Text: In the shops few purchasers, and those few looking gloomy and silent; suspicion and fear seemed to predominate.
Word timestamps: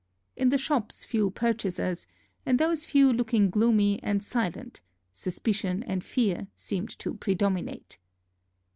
In 0.35 0.49
the 0.49 0.57
shops 0.57 1.05
few 1.05 1.29
purchasers, 1.29 2.07
and 2.43 2.57
those 2.57 2.87
few 2.87 3.13
looking 3.13 3.51
gloomy 3.51 4.01
and 4.01 4.23
silent; 4.23 4.81
suspicion 5.13 5.83
and 5.83 6.03
fear 6.03 6.47
seemed 6.55 6.97
to 6.97 7.13
predominate. 7.13 7.99